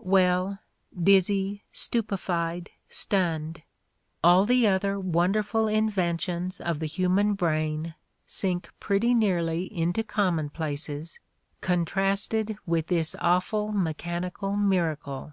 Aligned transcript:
"Well— 0.00 0.60
dizzy, 1.08 1.64
stupefied, 1.72 2.70
stunned.... 2.88 3.64
All 4.22 4.44
the 4.46 4.64
other 4.68 4.96
wonderful 5.00 5.66
inventions 5.66 6.60
of 6.60 6.78
the 6.78 6.86
human 6.86 7.34
brain 7.34 7.96
sink 8.24 8.70
pretty 8.78 9.12
nearly 9.12 9.64
into 9.64 10.04
commonplaces 10.04 11.18
contrasted 11.60 12.56
with 12.64 12.86
this 12.86 13.16
awful 13.20 13.72
mechanical 13.72 14.54
miracle. 14.54 15.32